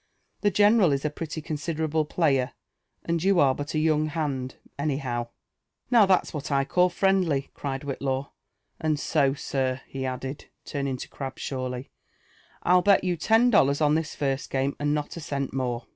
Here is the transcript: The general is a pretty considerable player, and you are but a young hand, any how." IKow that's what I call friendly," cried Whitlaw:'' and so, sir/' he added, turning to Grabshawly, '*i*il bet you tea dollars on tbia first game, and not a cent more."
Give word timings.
The 0.39 0.49
general 0.49 0.91
is 0.91 1.05
a 1.05 1.11
pretty 1.11 1.43
considerable 1.43 2.05
player, 2.05 2.53
and 3.05 3.23
you 3.23 3.39
are 3.39 3.53
but 3.53 3.75
a 3.75 3.79
young 3.79 4.07
hand, 4.07 4.55
any 4.79 4.97
how." 4.97 5.29
IKow 5.91 6.07
that's 6.07 6.33
what 6.33 6.49
I 6.49 6.65
call 6.65 6.89
friendly," 6.89 7.51
cried 7.53 7.83
Whitlaw:'' 7.83 8.31
and 8.81 8.99
so, 8.99 9.33
sir/' 9.35 9.81
he 9.85 10.03
added, 10.07 10.45
turning 10.65 10.97
to 10.97 11.07
Grabshawly, 11.09 11.91
'*i*il 12.63 12.81
bet 12.81 13.03
you 13.03 13.15
tea 13.15 13.51
dollars 13.51 13.79
on 13.79 13.93
tbia 13.93 14.15
first 14.15 14.49
game, 14.49 14.75
and 14.79 14.95
not 14.95 15.17
a 15.17 15.19
cent 15.19 15.53
more." 15.53 15.85